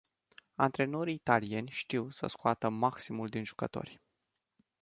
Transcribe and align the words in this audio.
Antrenorii 0.57 1.13
italieni 1.15 1.69
știu 1.69 2.09
să 2.09 2.27
scoată 2.27 2.69
maximul 2.69 3.27
din 3.27 3.43
jucători. 3.43 4.01